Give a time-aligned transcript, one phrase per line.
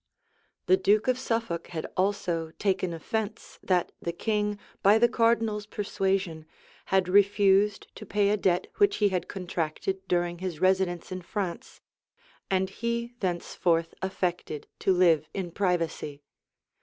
[0.65, 6.47] The duke of Suffolk had also taken offence, that the king, by the cardinal's persuasion,
[6.85, 11.81] had refused to pay a debt which he had contracted during his residence in France;
[12.49, 16.23] and he thenceforth affected to live in privacy.